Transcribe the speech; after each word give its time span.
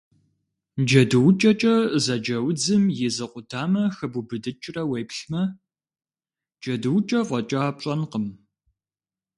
Джэдуукӏэкӏэ 0.85 1.75
зэджэ 2.03 2.37
удзым 2.47 2.83
и 3.07 3.09
зы 3.15 3.25
къудамэ 3.31 3.81
хэбубыдыкӏрэ 3.95 4.83
уеплъмэ, 4.91 5.41
джэдуукӏэ 6.61 7.19
фӏэкӏа 7.27 7.63
пщӏэнкъым. 7.77 8.25